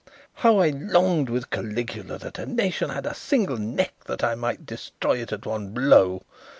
How 0.37 0.57
I 0.57 0.71
longed 0.71 1.29
with 1.29 1.51
Caligula 1.51 2.17
that 2.17 2.39
a 2.39 2.47
nation 2.47 2.89
had 2.89 3.05
a 3.05 3.13
single 3.13 3.57
neck 3.57 3.93
that 4.05 4.23
I 4.23 4.33
might 4.33 4.65
destroy 4.65 5.17
it 5.21 5.31
at 5.31 5.45
one 5.45 5.73
blow. 5.75 6.23